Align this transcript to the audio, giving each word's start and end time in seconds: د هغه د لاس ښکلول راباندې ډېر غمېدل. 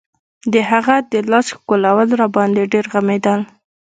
د 0.53 0.55
هغه 0.71 0.95
د 1.11 1.13
لاس 1.31 1.47
ښکلول 1.55 2.09
راباندې 2.21 2.63
ډېر 2.73 2.85
غمېدل. 2.93 3.41